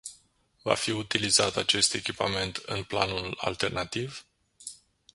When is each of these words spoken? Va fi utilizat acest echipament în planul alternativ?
Va 0.63 0.75
fi 0.83 0.91
utilizat 0.91 1.55
acest 1.57 1.93
echipament 1.93 2.55
în 2.65 2.83
planul 2.83 3.37
alternativ? 3.41 4.25